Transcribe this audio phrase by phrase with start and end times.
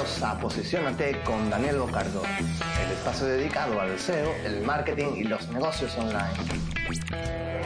[0.00, 5.46] Bienvenidos a Posicionate con Daniel Bocardo, el espacio dedicado al SEO, el marketing y los
[5.50, 6.32] negocios online.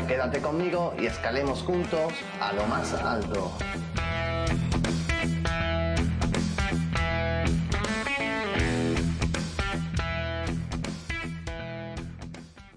[0.08, 3.52] Quédate conmigo y escalemos juntos a lo más alto.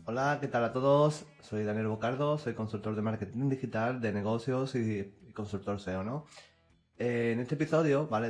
[0.05, 1.26] Hola, ¿qué tal a todos?
[1.41, 6.27] Soy Daniel Bocardo, soy consultor de marketing digital, de negocios y, consultor SEO, ¿no?
[6.99, 8.29] En este episodio, ¿vale?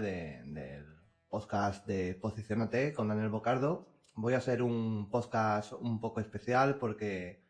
[1.30, 7.43] Podcast de Posicionate con Daniel Bocardo, voy a hacer un podcast un poco especial porque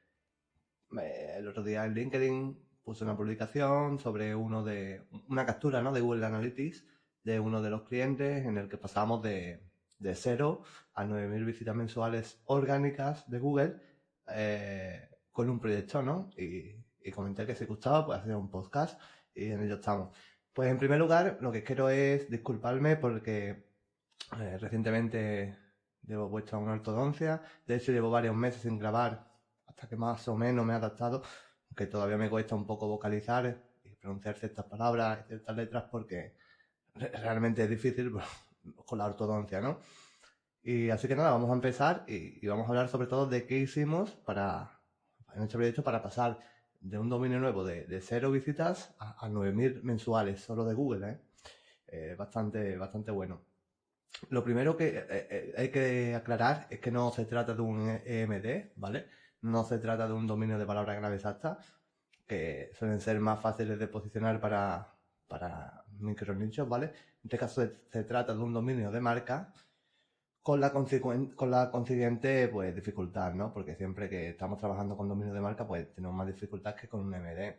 [1.00, 5.92] eh, el otro día en LinkedIn puse una publicación sobre uno de una captura ¿no?
[5.92, 6.86] de Google Analytics
[7.24, 9.62] de uno de los clientes en el que pasamos de,
[10.00, 13.82] de 0 a 9.000 visitas mensuales orgánicas de Google
[14.34, 16.30] eh, con un proyecto, ¿no?
[16.38, 19.00] Y, y comenté que si gustaba, pues hacer un podcast
[19.36, 20.16] y en ello estamos.
[20.54, 23.67] Pues en primer lugar, lo que quiero es disculparme porque
[24.34, 25.58] eh, recientemente
[26.06, 27.42] llevo puesto una ortodoncia.
[27.66, 29.32] De hecho, llevo varios meses sin grabar
[29.66, 31.24] hasta que más o menos me he adaptado,
[31.70, 36.36] aunque todavía me cuesta un poco vocalizar y pronunciar ciertas palabras y ciertas letras porque
[36.96, 38.14] re- realmente es difícil
[38.86, 39.80] con la ortodoncia, ¿no?
[40.64, 43.58] Y así que nada, vamos a empezar y, vamos a hablar sobre todo de qué
[43.58, 44.82] hicimos para,
[45.36, 46.40] este para pasar
[46.82, 51.10] de un dominio nuevo de, de cero visitas a, a 9.000 mensuales solo de Google,
[51.10, 51.22] ¿eh?
[51.88, 53.47] Eh, bastante, bastante bueno.
[54.30, 58.00] Lo primero que eh, eh, hay que aclarar es que no se trata de un
[58.04, 59.08] EMD, ¿vale?
[59.42, 61.60] No se trata de un dominio de palabra clave exacta,
[62.28, 64.94] que suelen ser más fáciles de posicionar para,
[65.28, 66.88] para micronichos, ¿vale?
[66.88, 67.62] En este caso
[67.92, 69.54] se, trata de un dominio de marca
[70.42, 73.54] con la, con la consiguiente pues, dificultad, ¿no?
[73.54, 77.02] Porque siempre que estamos trabajando con dominio de marca, pues tenemos más dificultad que con
[77.02, 77.56] un MD.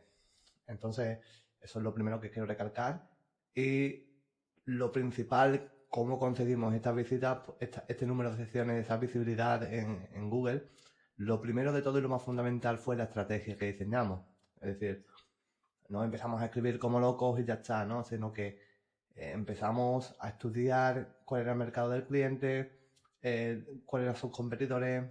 [0.66, 1.18] Entonces,
[1.60, 3.08] eso es lo primero que quiero recalcar.
[3.54, 4.06] Y
[4.64, 10.68] lo principal, cómo conseguimos estas visitas, esta- este número de secciones, esa visibilidad en, Google,
[11.16, 14.20] lo primero de todo y lo más fundamental fue la estrategia que diseñamos.
[14.60, 15.06] Es decir,
[15.88, 18.04] no empezamos a escribir como locos y ya está, ¿no?
[18.04, 18.60] Sino que
[19.16, 22.78] eh, empezamos a estudiar cuál era el mercado del cliente,
[23.22, 25.04] eh, cuáles eran sus competidores,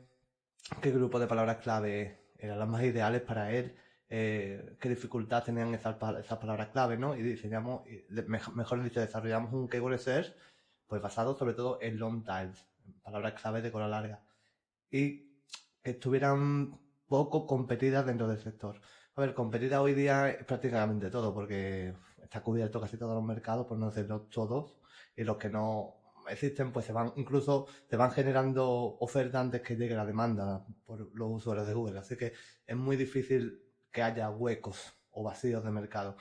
[0.81, 3.75] qué grupo de palabras clave eran las más ideales para él,
[4.09, 7.15] eh, qué dificultad tenían esas, pa- esas palabras clave, ¿no?
[7.15, 7.81] Y diseñamos,
[8.55, 10.33] mejor dicho, desarrollamos un keyword search,
[10.87, 12.65] pues basado sobre todo en long tails,
[13.03, 14.23] palabras clave de cola larga,
[14.89, 15.27] y
[15.83, 18.79] que estuvieran poco competidas dentro del sector.
[19.15, 23.65] A ver, competida hoy día es prácticamente todo, porque está cubierto casi todos los mercados,
[23.67, 24.77] por no decirlo todos,
[25.15, 25.95] y los que no
[26.29, 31.09] existen, pues se van, incluso se van generando ofertas antes que llegue la demanda por
[31.15, 31.99] los usuarios de Google.
[31.99, 32.33] Así que
[32.65, 36.17] es muy difícil que haya huecos o vacíos de mercado.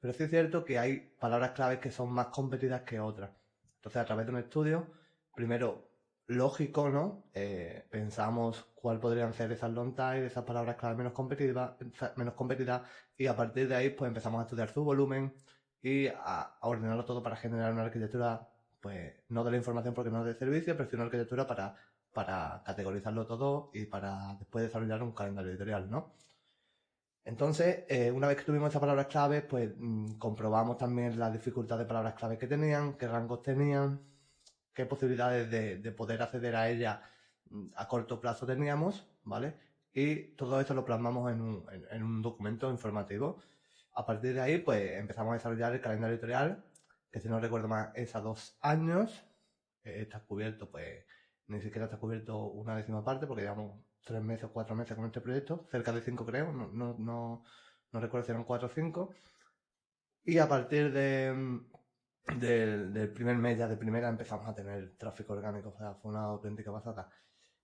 [0.00, 3.30] Pero sí es cierto que hay palabras claves que son más competidas que otras.
[3.78, 4.86] Entonces, a través de un estudio,
[5.34, 5.88] primero,
[6.26, 7.24] lógico, ¿no?
[7.34, 11.72] Eh, pensamos cuál podrían ser esas long tail, esas palabras clave menos competitivas,
[12.16, 12.82] menos competidas,
[13.16, 15.34] y a partir de ahí, pues empezamos a estudiar su volumen
[15.82, 18.48] y a, ordenarlo todo para generar una arquitectura,
[18.80, 21.76] pues, no de la información porque no es de servicio, pero sí una arquitectura para,
[22.12, 26.14] para categorizarlo todo y para después desarrollar un calendario editorial, ¿no?
[27.28, 31.76] Entonces, eh, una vez que tuvimos esas palabras claves, pues mm, comprobamos también la dificultad
[31.76, 34.00] de palabras claves que tenían, qué rangos tenían,
[34.72, 37.00] qué posibilidades de, de poder acceder a ellas
[37.50, 39.58] mm, a corto plazo teníamos, ¿vale?
[39.92, 43.42] Y todo esto lo plasmamos en un, en un documento informativo.
[43.92, 46.64] A partir de ahí, pues empezamos a desarrollar el calendario editorial,
[47.12, 49.22] que si no recuerdo más es a dos años.
[49.84, 51.04] Eh, está cubierto, pues
[51.48, 53.78] ni siquiera está cubierto una décima parte, porque llevamos
[54.08, 57.44] tres meses o cuatro meses con este proyecto, cerca de cinco creo, no, no, no,
[57.92, 59.10] no recuerdo si eran cuatro o cinco.
[60.24, 64.96] Y a partir de, mm, del, del primer mes ya de primera empezamos a tener
[64.96, 67.10] tráfico orgánico, o sea, fue una auténtica pasada.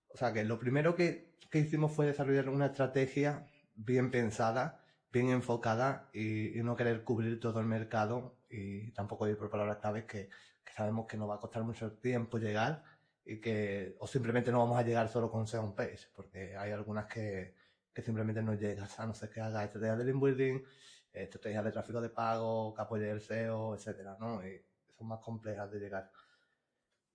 [0.09, 5.29] O sea que lo primero que, que hicimos fue desarrollar una estrategia bien pensada, bien
[5.29, 10.05] enfocada y, y no querer cubrir todo el mercado y tampoco ir por palabras claves
[10.05, 10.29] que,
[10.63, 12.83] que sabemos que nos va a costar mucho tiempo llegar
[13.25, 17.07] y que o simplemente no vamos a llegar solo con SEO page porque hay algunas
[17.07, 17.55] que,
[17.91, 20.63] que simplemente no llegas a no ser que haga estrategias de link building,
[21.11, 24.41] estrategias de tráfico de pago, que apoye el SEO, etcétera, ¿no?
[24.97, 26.11] Son más complejas de llegar.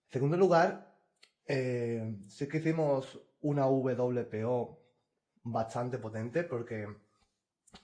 [0.07, 0.99] En segundo lugar,
[1.47, 4.81] eh, sí que hicimos una WPO
[5.45, 6.89] bastante potente porque,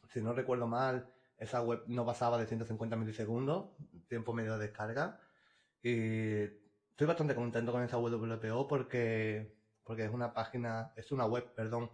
[0.08, 1.08] si no recuerdo mal,
[1.38, 3.70] esa web no pasaba de 150 milisegundos,
[4.08, 5.20] tiempo medio de descarga.
[5.82, 6.65] Y
[6.96, 9.54] estoy bastante contento con esa WPO porque,
[9.84, 11.90] porque es una página, es una web, perdón,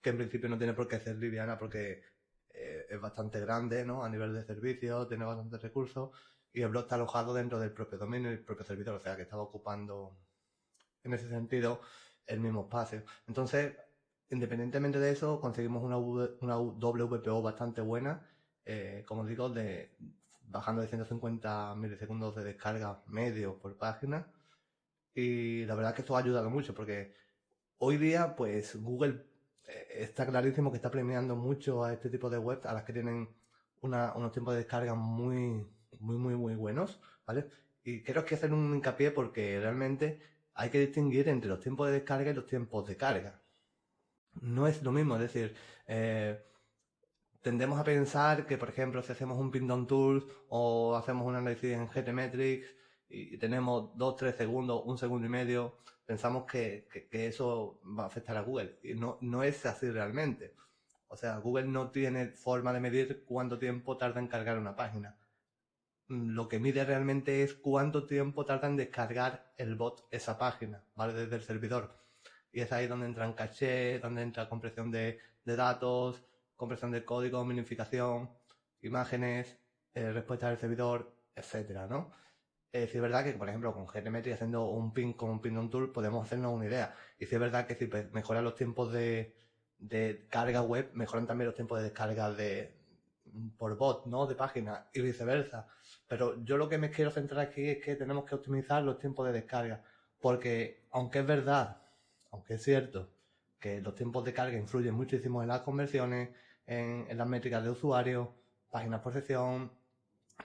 [0.00, 2.04] que en principio no tiene por qué ser liviana porque
[2.50, 4.04] eh, es bastante grande, ¿no?
[4.04, 6.10] A nivel de servicios, tiene bastantes recursos
[6.52, 9.22] y el blog está alojado dentro del propio dominio el propio servidor, o sea que
[9.22, 10.16] estaba ocupando
[11.02, 11.80] en ese sentido
[12.24, 13.02] el mismo espacio.
[13.26, 13.74] Entonces,
[14.30, 18.24] independientemente de eso, conseguimos una, una WPO bastante buena,
[18.64, 19.96] eh, como digo, de
[20.40, 24.32] bajando de 150 milisegundos de descarga medio por página.
[25.16, 27.14] Y la verdad que esto ha ayudado mucho porque
[27.78, 29.24] hoy día, pues Google
[29.64, 32.92] eh, está clarísimo que está premiando mucho a este tipo de webs, a las que
[32.92, 33.26] tienen
[33.80, 35.66] unos tiempos de descarga muy,
[36.00, 37.46] muy, muy, muy buenos, ¿vale?
[37.82, 40.20] Y quiero que hacer un hincapié porque realmente
[40.52, 43.40] hay que distinguir entre los tiempos de descarga y los tiempos de carga.
[44.42, 45.54] No es lo mismo, es decir,
[45.86, 46.44] eh,
[47.40, 51.36] tendemos a pensar que, por ejemplo, si hacemos un pin down tool o hacemos un
[51.36, 52.76] análisis en GTmetrix
[53.08, 58.06] y tenemos 2, 3 segundos, un segundo y medio, pensamos que, que, eso va a
[58.06, 58.78] afectar a Google.
[58.82, 60.54] Y no, no es así realmente.
[61.08, 65.16] O sea, Google no tiene forma de medir cuánto tiempo tarda en cargar una página.
[66.08, 70.84] Mm, lo que mide realmente es cuánto tiempo tarda en descargar el bot esa página,
[70.94, 71.14] ¿vale?
[71.14, 71.96] Desde el servidor.
[72.52, 76.22] Y es ahí donde entran caché, donde entra compresión de, datos,
[76.56, 78.30] compresión de código, minificación,
[78.82, 79.58] imágenes,
[79.94, 82.12] eh, respuesta del servidor, etcétera, ¿no?
[82.76, 85.70] Eh, es verdad que, por ejemplo, con GTmetry haciendo un pin con un pin on
[85.70, 86.94] tool podemos hacernos una idea.
[87.18, 89.34] Y si es verdad que si mejoran los tiempos de,
[90.28, 92.76] carga web, mejoran también los tiempos de descarga de,
[93.56, 94.26] por bot, ¿no?
[94.26, 95.66] De página y viceversa.
[96.06, 99.26] Pero yo lo que me quiero centrar aquí es que tenemos que optimizar los tiempos
[99.26, 99.82] de descarga.
[100.20, 101.78] Porque, aunque es verdad,
[102.30, 103.08] aunque es cierto,
[103.58, 106.28] que los tiempos de carga influyen muchísimo en las conversiones,
[106.66, 108.34] en, las métricas de usuario,
[108.70, 109.72] páginas por sección,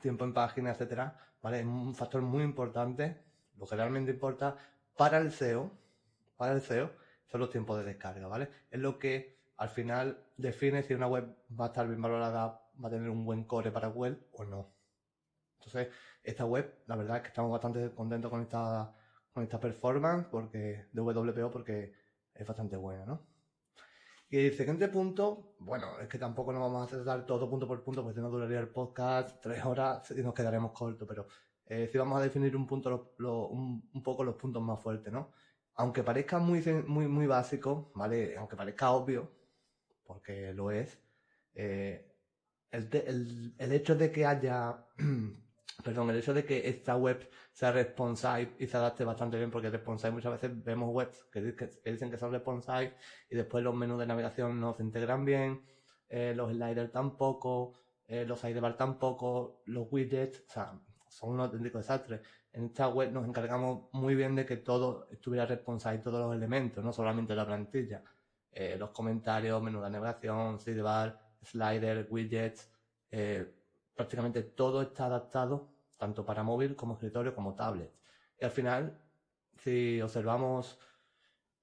[0.01, 1.59] tiempo en página, etcétera, ¿vale?
[1.59, 3.17] Es un factor muy importante.
[3.57, 4.55] Lo que realmente importa
[4.97, 5.71] para el SEO,
[6.37, 6.91] para el SEO,
[7.27, 8.49] son los tiempos de descarga, ¿vale?
[8.69, 12.87] Es lo que al final define si una web va a estar bien valorada, va
[12.87, 14.73] a tener un buen core para Google o no.
[15.59, 15.89] Entonces,
[16.23, 18.95] esta web, la verdad es que estamos bastante contentos con esta,
[19.33, 21.93] con esta performance porque, de WPO porque
[22.33, 23.30] es bastante buena, ¿no?
[24.33, 27.83] Y el siguiente punto, bueno, es que tampoco nos vamos a tratar todo punto por
[27.83, 31.27] punto, porque si no duraría el podcast tres horas y nos quedaremos cortos, pero
[31.65, 35.33] eh, sí vamos a definir un punto, un, poco los puntos más fuertes, ¿no?
[35.73, 38.37] Aunque parezca muy, muy, muy básico, ¿vale?
[38.37, 39.33] Aunque parezca obvio,
[40.01, 40.97] porque lo es,
[41.53, 42.15] eh,
[42.71, 44.85] el, el, el hecho de que haya
[45.83, 49.69] perdón, el hecho de que esta web sea responsive y se adapte bastante bien, porque
[49.69, 51.41] responsive muchas veces vemos webs que,
[51.85, 52.95] dicen que son responsive
[53.29, 55.61] y después los menús de navegación no se integran bien,
[56.09, 57.73] eh, los sliders tampoco,
[58.05, 62.21] eh, los sidebar tampoco, los widgets, o sea, son un auténtico desastre.
[62.53, 66.83] En esta web nos encargamos muy bien de que todo estuviera responsive, todos los elementos,
[66.83, 68.03] no solamente la plantilla.
[68.51, 72.69] Eh, los comentarios, menú de navegación, sidebar, slider, widgets,
[73.09, 73.60] eh,
[74.01, 77.91] prácticamente todo está adaptado tanto para móvil como escritorio como tablet.
[78.39, 78.99] Y al final,
[79.59, 80.79] si observamos,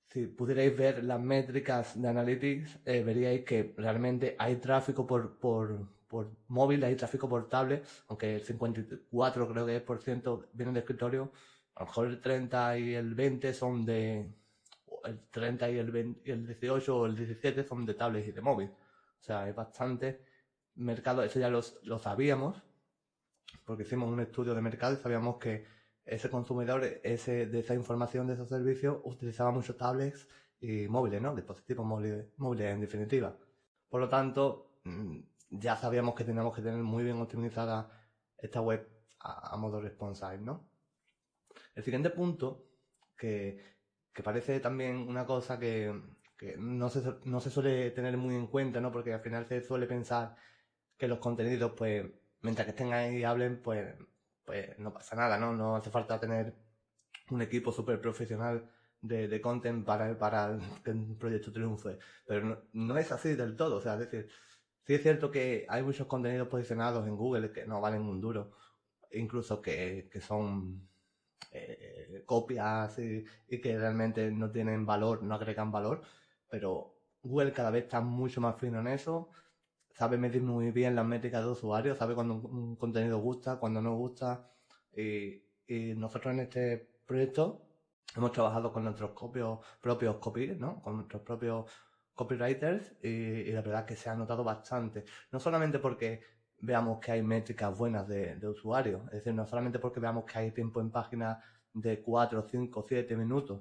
[0.07, 5.89] si pudierais ver las métricas de Analytics, eh, veríais que realmente hay tráfico por, por,
[6.07, 10.73] por móvil, hay tráfico por tablet, aunque el 54 creo que es por ciento viene
[10.73, 11.33] de escritorio,
[11.75, 14.33] a lo mejor el 30 y el 20 son de,
[15.05, 18.41] el 30 y el, y el 18 o el 17 son de tablet y de
[18.41, 18.69] móvil.
[18.69, 20.38] O sea, es bastante
[20.79, 22.63] mercado, eso ya lo sabíamos,
[23.65, 25.67] porque hicimos un estudio de mercado y sabíamos que
[26.05, 30.27] ese consumidor ese, de esa información, de esos servicios, utilizaba muchos tablets
[30.61, 31.35] y móviles, ¿no?
[31.35, 33.37] Dispositivos móviles, móviles en definitiva.
[33.89, 35.19] Por lo tanto, mm,
[35.51, 37.91] ya sabíamos que teníamos que tener muy bien optimizada
[38.39, 38.89] esta web
[39.21, 40.71] a, modo responsive, ¿no?
[41.75, 42.65] El siguiente punto,
[43.17, 43.77] que,
[44.13, 45.93] que parece también una cosa que,
[46.39, 48.93] que no, se, no se suele tener muy en cuenta, ¿no?
[48.93, 50.37] Porque al final se suele pensar
[50.99, 52.05] que los contenidos, pues,
[52.43, 53.95] mientras que estén ahí y hablen, pues,
[54.45, 55.55] pues no pasa nada, ¿no?
[55.55, 56.55] No hace falta tener
[57.31, 61.99] un equipo súper profesional de, content para, para que un proyecto triunfe.
[62.27, 64.29] Pero no, es así del todo, o sea, es decir,
[64.85, 68.53] sí es cierto que hay muchos contenidos posicionados en Google que no valen un duro,
[69.13, 70.89] incluso que, que son
[71.53, 76.03] eh, copias y, y que realmente no tienen valor, no agregan valor,
[76.49, 79.31] pero Google cada vez está mucho más fino en eso
[79.99, 83.97] sabe medir muy bien las métricas de usuario, sabe cuando un contenido gusta, cuando no
[83.97, 84.49] gusta.
[84.97, 85.43] Y,
[85.97, 87.61] nosotros en este proyecto
[88.17, 90.81] hemos trabajado con nuestros propios, propios copy, ¿no?
[90.81, 91.67] Con nuestros propios
[92.15, 95.05] copywriters y, la verdad que se ha notado bastante.
[95.33, 96.23] No solamente porque
[96.61, 100.39] veamos que hay métricas buenas de, de usuarios, es decir, no solamente porque veamos que
[100.39, 101.43] hay tiempo en página
[101.75, 103.61] de 4, 5, 7 minutos,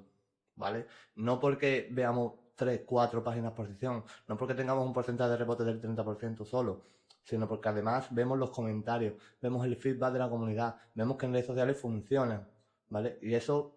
[0.54, 0.86] ¿vale?
[1.16, 5.64] No porque veamos 3, 4 páginas por sesión, no porque tengamos un porcentaje de rebote
[5.64, 6.82] del 30% solo,
[7.22, 11.32] sino porque además vemos los comentarios, vemos el feedback de la comunidad, vemos que en
[11.32, 12.48] redes sociales funcionan,
[12.88, 13.18] ¿vale?
[13.22, 13.76] Y eso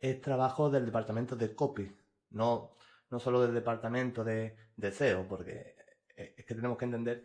[0.00, 1.94] es trabajo del departamento de copy,
[2.30, 2.72] no,
[3.10, 5.76] no solo del departamento de, de SEO, porque
[6.16, 7.24] es que tenemos que entender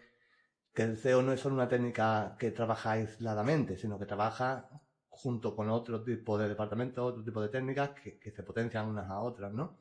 [0.72, 4.70] que el SEO no es solo una técnica que trabaja aisladamente, sino que trabaja
[5.10, 9.10] junto con otro tipo de departamentos, otro tipo de técnicas que, que, se potencian unas
[9.10, 9.78] a otras, ¿no?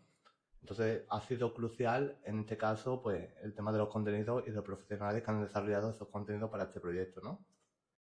[0.60, 4.56] Entonces ha sido crucial en este caso pues el tema de los contenidos y de
[4.56, 7.44] los profesionales que han desarrollado esos contenidos para este proyecto, ¿no?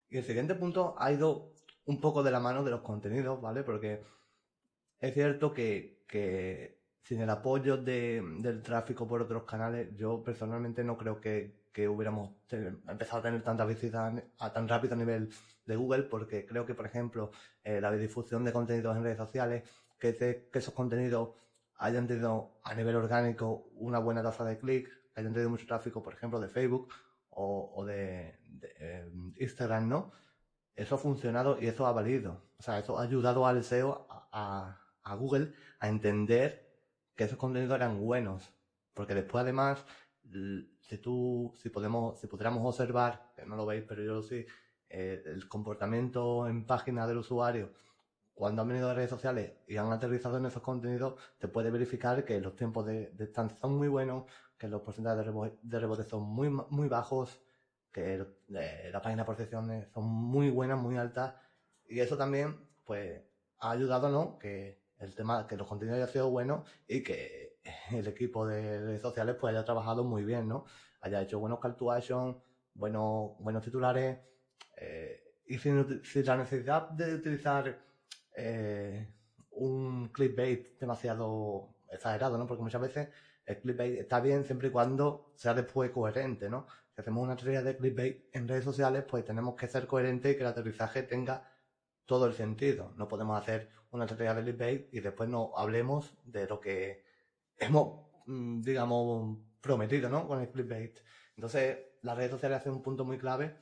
[0.09, 1.51] Y el siguiente punto ha ido
[1.85, 3.63] un poco de la mano de los contenidos, ¿vale?
[3.63, 4.03] Porque
[4.99, 10.83] es cierto que, que sin el apoyo de, del tráfico por otros canales, yo personalmente
[10.83, 15.29] no creo que, que hubiéramos empezado a tener tanta visitas a tan rápido a nivel
[15.65, 17.31] de Google, porque creo que, por ejemplo,
[17.63, 19.63] eh, la difusión de contenidos en redes sociales,
[19.99, 21.29] que, que esos contenidos
[21.77, 26.03] hayan tenido a nivel orgánico una buena tasa de clics, que hayan tenido mucho tráfico,
[26.03, 26.93] por ejemplo, de Facebook
[27.29, 30.11] o, o de, de eh, Instagram, ¿no?
[30.75, 32.43] Eso ha funcionado y eso ha valido.
[32.59, 36.67] O sea, eso ha ayudado al SEO a, a, a Google a entender
[37.15, 38.53] que esos contenidos eran buenos.
[38.93, 39.85] Porque después además,
[40.81, 44.47] si tú, si podemos, si pudiéramos observar, que no lo veis, pero yo sé,
[44.89, 47.71] eh, el comportamiento en página del usuario,
[48.37, 52.23] cuando han venido a redes sociales y han aterrizado en esos contenidos, te puede verificar
[52.23, 54.25] que los tiempos de, de son muy buenos,
[54.59, 57.41] que los porcentajes de rebote, de son muy, muy bajos,
[57.91, 61.33] que eh, las páginas por secciones son muy buenas, muy altas,
[61.89, 63.23] y eso también, pues,
[63.59, 64.37] ha ayudado, ¿no?
[64.37, 67.57] Que el tema que los contenidos hayan sido buenos y que
[67.91, 70.65] el equipo de redes sociales pues haya trabajado muy bien, ¿no?
[71.01, 71.75] Haya hecho buenos call
[72.75, 74.19] buenos, buenos titulares
[74.77, 77.86] eh, y sin, la necesidad de utilizar
[78.37, 79.07] eh,
[79.51, 82.45] un clickbait demasiado exagerado, ¿no?
[82.45, 83.09] Porque muchas veces
[83.45, 86.67] el clickbait está bien siempre y cuando sea después coherente, ¿no?
[86.93, 90.35] Si hacemos una estrella de clickbait en redes sociales, pues tenemos que ser coherente y
[90.35, 91.51] que el aterrizaje tenga
[92.05, 92.93] todo el sentido.
[92.95, 97.03] No podemos hacer una estrategia de clickbait y después no hablemos de lo que
[97.57, 100.27] hemos, mm, digamos, prometido, ¿no?
[100.27, 100.99] Con el clickbait.
[101.35, 103.57] Entonces, las redes sociales hacen un punto muy clave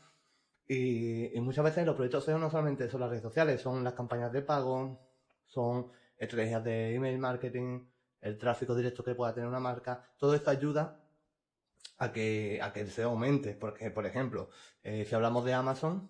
[0.68, 3.94] y, y, muchas veces los proyectos SEO no solamente son las redes sociales, son las
[3.94, 5.00] campañas de pago,
[5.46, 7.88] son estrategias de email marketing,
[8.22, 10.04] el tráfico directo que pueda tener una marca.
[10.18, 11.00] Todo esto ayuda
[11.98, 13.54] a que, a que el SEO aumente.
[13.54, 14.50] Porque, por ejemplo,
[14.84, 16.10] eh, si hablamos de Amazon,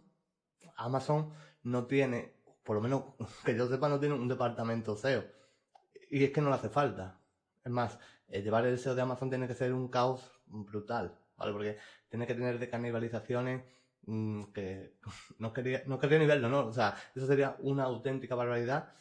[0.78, 1.34] Amazon
[1.64, 2.34] no tiene,
[2.64, 3.04] por lo menos
[3.46, 5.26] que yo sepa, no tiene un departamento SEO.
[6.10, 7.20] Y es que no le hace falta.
[7.64, 11.52] Es más, eh, llevar el SEO de Amazon tiene que ser un caos brutal, ¿vale?
[11.52, 11.78] Porque
[12.10, 13.64] tiene que tener de canibalizaciones
[14.08, 14.96] mmm, que
[15.40, 16.66] no quería, no quería ni verlo, ¿no?
[16.68, 18.94] O sea, eso sería una auténtica barbaridad.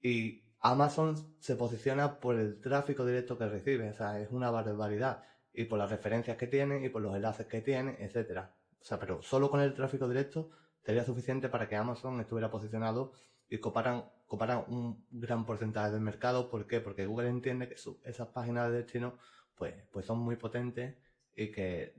[0.00, 5.22] Y Amazon se posiciona por el tráfico directo que recibe, o sea, es una barbaridad.
[5.52, 8.54] Y por las referencias que tiene, y por los enlaces que tiene, etcétera.
[8.80, 10.50] O sea, pero solo con el tráfico directo
[10.82, 13.12] sería suficiente para que Amazon estuviera posicionado
[13.48, 16.50] y coparan, coparan un gran porcentaje del mercado.
[16.50, 16.80] ¿Por qué?
[16.80, 19.18] Porque Google entiende que esas páginas de destino
[19.54, 20.96] pues, pues son muy potentes
[21.34, 21.94] y que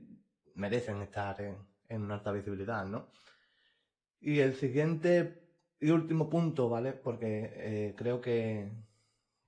[0.54, 1.56] merecen estar en,
[1.88, 3.08] en una alta visibilidad, ¿no?
[4.20, 5.46] Y el siguiente
[5.80, 6.92] y último punto, ¿vale?
[6.92, 8.72] Porque eh, creo que,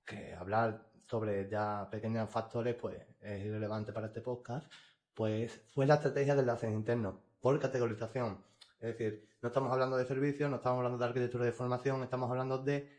[0.05, 4.71] que hablar sobre ya pequeños factores pues es irrelevante para este podcast,
[5.13, 8.43] pues fue la estrategia de enlaces internos por categorización.
[8.79, 12.29] Es decir, no estamos hablando de servicios, no estamos hablando de arquitectura de formación, estamos
[12.29, 12.89] hablando de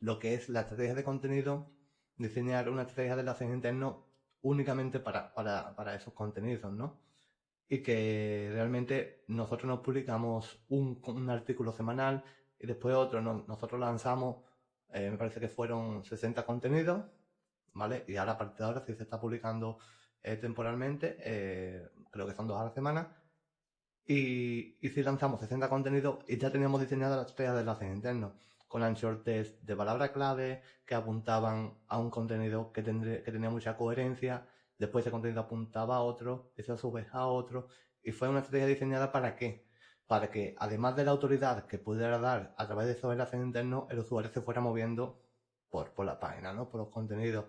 [0.00, 1.70] lo que es la estrategia de contenido,
[2.16, 3.96] diseñar una estrategia de enlaces internos
[4.42, 7.03] únicamente para, para, para esos contenidos, ¿no?
[7.68, 12.22] Y que realmente nosotros nos publicamos un, artículo semanal
[12.58, 14.44] y después otro, no, nosotros lanzamos,
[14.92, 17.04] eh, me parece que fueron 60 contenidos,
[17.72, 18.04] ¿vale?
[18.06, 19.78] Y ahora a partir de ahora, si se está publicando
[20.22, 23.16] eh, temporalmente, eh, creo que son dos a la semana,
[24.06, 28.32] y, y si lanzamos 60 contenidos y ya teníamos diseñada la estrella de enlaces internos
[28.74, 33.48] con anchor test de palabra clave que apuntaban a un contenido que, tendría, que tenía
[33.48, 37.68] mucha coherencia, después ese contenido apuntaba a otro, ese a su vez a otro,
[38.02, 39.66] y fue una estrategia diseñada para qué?
[40.06, 43.86] Para que además de la autoridad que pudiera dar a través de esos enlaces internos,
[43.90, 45.22] el usuario se fuera moviendo
[45.70, 46.68] por, por la página, ¿no?
[46.68, 47.46] Por los contenidos.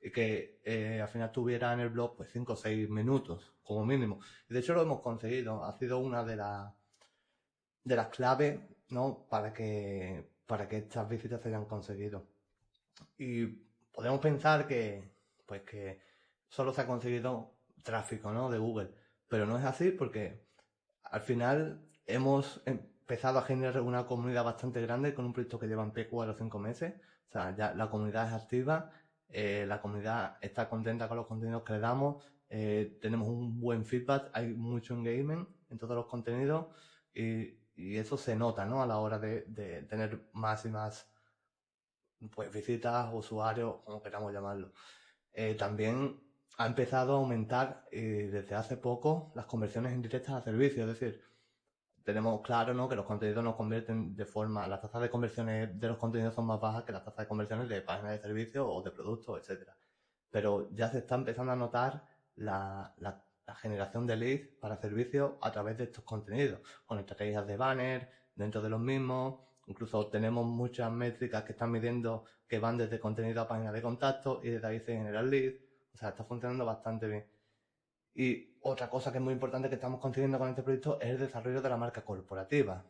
[0.00, 3.84] y que eh, al final tuviera en el blog pues 5 o 6 minutos como
[3.84, 4.20] mínimo.
[4.48, 6.72] Y de hecho lo hemos conseguido, ha sido una de las
[7.84, 9.26] de las claves ¿no?
[9.28, 12.26] para que para que estas visitas se hayan conseguido.
[13.18, 13.46] Y
[13.92, 15.10] podemos pensar que
[15.46, 16.00] pues que
[16.48, 18.50] solo se ha conseguido tráfico ¿no?
[18.50, 18.90] de Google,
[19.28, 20.44] pero no es así porque
[21.04, 25.82] al final hemos empezado a generar una comunidad bastante grande con un proyecto que lleva
[25.82, 26.94] en pie 4 o 5 meses.
[27.28, 28.90] O sea, ya la comunidad es activa,
[29.28, 33.84] eh, la comunidad está contenta con los contenidos que le damos, eh, tenemos un buen
[33.84, 36.66] feedback, hay mucho engagement en todos los contenidos
[37.14, 38.82] y, eso se nota, ¿no?
[38.82, 39.42] A la hora de,
[39.88, 41.08] tener más y más
[42.34, 44.72] pues visitas, usuarios, como queramos llamarlo.
[45.32, 46.20] Eh, también
[46.58, 51.22] ha empezado a aumentar desde hace poco las conversiones indirectas a servicios, es decir,
[52.02, 52.88] tenemos claro ¿no?
[52.88, 56.46] que los contenidos nos convierten de forma, las tasas de conversiones de los contenidos son
[56.46, 59.76] más bajas que las tasas de conversiones de páginas de servicios o de productos, etcétera.
[60.30, 63.24] Pero ya se está empezando a notar la, la,
[63.60, 68.60] generación de leads para servicios a través de estos contenidos, con estrategias de banner dentro
[68.60, 69.40] de los mismos.
[69.66, 74.40] Incluso tenemos muchas métricas que están midiendo que van desde contenido a páginas de contacto
[74.42, 75.67] y desde ahí se generan leads.
[75.98, 77.26] O sea, está funcionando bastante bien.
[78.14, 81.18] Y otra cosa que es muy importante que estamos consiguiendo con este proyecto es el
[81.18, 82.84] desarrollo de la marca corporativa.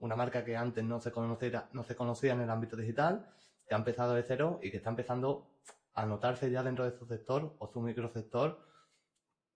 [0.00, 3.26] Una marca que antes no se conocía, no se conocía en el ámbito digital,
[3.66, 5.46] que ha empezado de cero y que está empezando
[5.94, 8.60] a notarse ya dentro de su sector o su microsector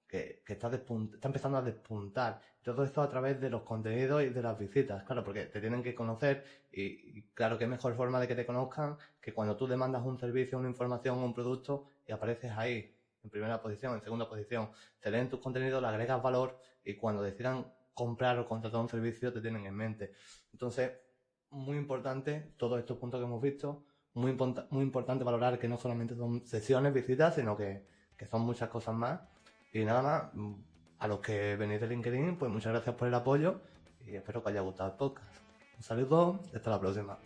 [0.07, 2.41] que, que está, está empezando a despuntar.
[2.63, 5.83] Todo esto a través de los contenidos y de las visitas, claro, porque te tienen
[5.83, 9.67] que conocer y, y claro, qué mejor forma de que te conozcan que cuando tú
[9.67, 14.29] demandas un servicio, una información un producto y apareces ahí en primera posición, en segunda
[14.29, 14.71] posición,
[15.01, 19.33] te leen tus contenidos, le agregas valor y cuando decidan comprar o contratar un servicio
[19.33, 20.13] te tienen en mente.
[20.53, 20.93] Entonces,
[21.51, 23.85] muy importante todos estos puntos que hemos visto,
[24.15, 24.37] muy,
[24.71, 27.87] muy importante valorar que no solamente son sesiones, visitas, sino que,
[28.17, 29.21] que son muchas cosas más.
[29.77, 30.23] Y nada más,
[31.01, 33.61] a los que venís de LinkedIn, pues muchas gracias por el apoyo
[34.07, 35.29] y espero que haya gustado el podcast.
[35.77, 37.19] Un saludo hasta la próxima.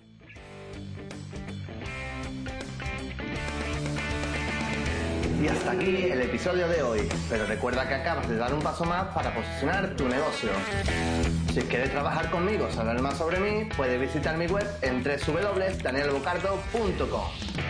[5.40, 8.84] Y hasta aquí el episodio de hoy, pero recuerda que acabas de dar un paso
[8.84, 10.50] más para posicionar tu negocio.
[11.54, 17.69] Si quieres trabajar conmigo, saber más sobre mí, puedes visitar mi web en www.danielbocardo.com.